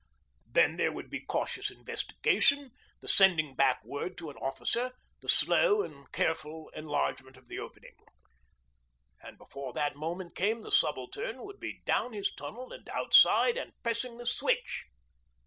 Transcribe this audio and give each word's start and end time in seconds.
Then 0.51 0.77
there 0.77 0.91
would 0.91 1.11
be 1.11 1.19
cautious 1.19 1.69
investigation, 1.69 2.71
the 3.01 3.07
sending 3.07 3.53
back 3.53 3.85
word 3.85 4.17
to 4.17 4.31
an 4.31 4.37
officer, 4.37 4.93
the 5.21 5.29
slow 5.29 5.83
and 5.83 6.11
careful 6.11 6.69
enlargement 6.75 7.37
of 7.37 7.45
the 7.47 7.59
opening. 7.59 7.93
And 9.21 9.37
before 9.37 9.73
that 9.73 9.95
moment 9.95 10.33
came 10.35 10.63
the 10.63 10.71
Subaltern 10.71 11.43
would 11.43 11.59
be 11.59 11.83
down 11.85 12.13
his 12.13 12.33
tunnel, 12.33 12.73
and 12.73 12.89
outside, 12.89 13.57
and 13.57 13.73
pressing 13.83 14.17
the 14.17 14.25
switch 14.25 14.87